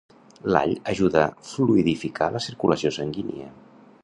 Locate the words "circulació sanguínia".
2.49-3.53